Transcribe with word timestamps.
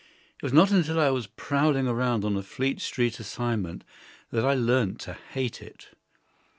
It 0.37 0.41
was 0.41 0.51
not 0.51 0.71
until 0.71 0.99
I 0.99 1.11
was 1.11 1.27
prowling 1.27 1.87
around 1.87 2.25
on 2.25 2.35
a 2.35 2.41
Fleet 2.41 2.79
Street 2.81 3.19
assignment 3.19 3.83
that 4.31 4.43
I 4.43 4.55
learned 4.55 4.99
to 5.01 5.13
hate 5.13 5.61
it. 5.61 5.89